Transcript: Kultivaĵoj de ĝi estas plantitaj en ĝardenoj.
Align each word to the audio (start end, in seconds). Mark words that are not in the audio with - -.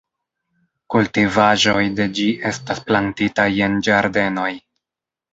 Kultivaĵoj 0.93 1.83
de 1.99 2.07
ĝi 2.19 2.25
estas 2.51 2.81
plantitaj 2.87 3.45
en 3.67 3.75
ĝardenoj. 3.89 4.49